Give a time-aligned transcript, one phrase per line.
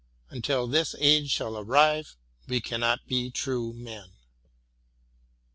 [0.31, 2.17] Until this age shall arrive,
[2.47, 4.13] we cannot be true men.